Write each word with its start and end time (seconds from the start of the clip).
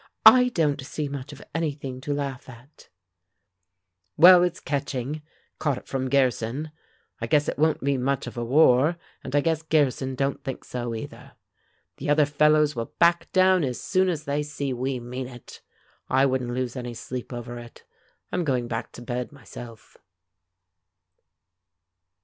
"I 0.25 0.49
don't 0.49 0.81
see 0.81 1.07
much 1.07 1.31
of 1.31 1.43
anything 1.53 2.01
to 2.01 2.11
laugh 2.11 2.49
at." 2.49 2.89
"Well, 4.17 4.41
it's 4.41 4.59
catching. 4.59 5.21
Caught 5.59 5.77
it 5.77 5.87
from 5.87 6.09
Gearson. 6.09 6.71
I 7.19 7.27
guess 7.27 7.47
it 7.47 7.59
won't 7.59 7.83
be 7.83 7.97
much 7.99 8.25
of 8.25 8.35
a 8.35 8.43
war, 8.43 8.97
and 9.23 9.35
I 9.35 9.41
guess 9.41 9.61
Gearson 9.61 10.15
don't 10.15 10.43
think 10.43 10.63
so, 10.63 10.95
either. 10.95 11.33
The 11.97 12.09
other 12.09 12.25
fellows 12.25 12.75
will 12.75 12.95
back 12.97 13.31
down 13.31 13.63
as 13.63 13.79
soon 13.79 14.09
as 14.09 14.23
they 14.23 14.41
see 14.41 14.73
we 14.73 14.99
mean 14.99 15.27
it. 15.27 15.61
I 16.09 16.25
wouldn't 16.25 16.49
lose 16.55 16.75
any 16.75 16.95
sleep 16.95 17.31
over 17.31 17.59
it. 17.59 17.83
I'm 18.31 18.43
going 18.43 18.67
back 18.67 18.91
to 18.93 19.03
bed, 19.03 19.31
myself." 19.31 19.97